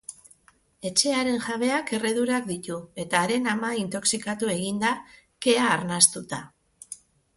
Etxearen 0.89 1.35
jabeak 1.47 1.91
erredurak 1.97 2.47
ditu 2.51 2.79
eta 3.03 3.21
haren 3.27 3.45
ama 3.53 3.71
intoxikatu 3.83 4.53
egin 4.57 4.81
da, 4.85 4.95
kea 5.47 5.69
arnastuta. 5.79 6.41